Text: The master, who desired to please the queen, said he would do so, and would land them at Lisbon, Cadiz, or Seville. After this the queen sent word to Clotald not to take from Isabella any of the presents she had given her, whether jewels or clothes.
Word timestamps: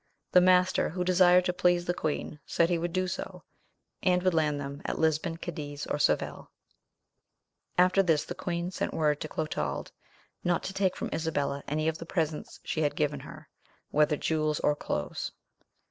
The 0.31 0.41
master, 0.41 0.89
who 0.89 1.03
desired 1.03 1.45
to 1.45 1.53
please 1.53 1.85
the 1.85 1.93
queen, 1.93 2.39
said 2.47 2.69
he 2.71 2.79
would 2.79 2.91
do 2.91 3.07
so, 3.07 3.43
and 4.01 4.23
would 4.23 4.33
land 4.33 4.59
them 4.59 4.81
at 4.83 4.97
Lisbon, 4.97 5.37
Cadiz, 5.37 5.85
or 5.85 5.99
Seville. 5.99 6.49
After 7.77 8.01
this 8.01 8.25
the 8.25 8.33
queen 8.33 8.71
sent 8.71 8.95
word 8.95 9.21
to 9.21 9.27
Clotald 9.27 9.91
not 10.43 10.63
to 10.63 10.73
take 10.73 10.95
from 10.95 11.11
Isabella 11.13 11.61
any 11.67 11.87
of 11.87 11.99
the 11.99 12.07
presents 12.07 12.59
she 12.63 12.81
had 12.81 12.95
given 12.95 13.19
her, 13.19 13.47
whether 13.91 14.17
jewels 14.17 14.59
or 14.61 14.75
clothes. 14.75 15.33